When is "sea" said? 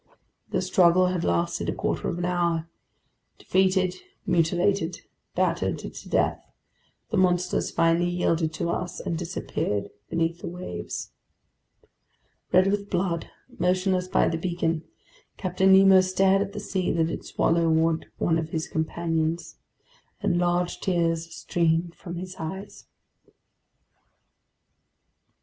16.59-16.91